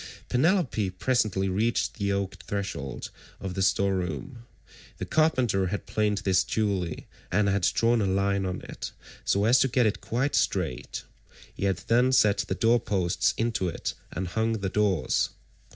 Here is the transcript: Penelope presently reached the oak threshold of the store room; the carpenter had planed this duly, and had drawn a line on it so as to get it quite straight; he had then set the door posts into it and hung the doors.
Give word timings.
Penelope 0.29 0.89
presently 0.89 1.47
reached 1.47 1.93
the 1.99 2.11
oak 2.11 2.35
threshold 2.47 3.11
of 3.39 3.53
the 3.53 3.61
store 3.61 3.93
room; 3.93 4.47
the 4.97 5.05
carpenter 5.05 5.67
had 5.67 5.85
planed 5.85 6.23
this 6.25 6.43
duly, 6.43 7.05
and 7.31 7.47
had 7.47 7.61
drawn 7.61 8.01
a 8.01 8.07
line 8.07 8.43
on 8.43 8.61
it 8.61 8.93
so 9.23 9.45
as 9.45 9.59
to 9.59 9.67
get 9.67 9.85
it 9.85 10.01
quite 10.01 10.33
straight; 10.33 11.03
he 11.53 11.65
had 11.65 11.77
then 11.85 12.11
set 12.11 12.39
the 12.39 12.55
door 12.55 12.79
posts 12.79 13.35
into 13.37 13.69
it 13.69 13.93
and 14.11 14.29
hung 14.29 14.53
the 14.53 14.69
doors. 14.69 15.29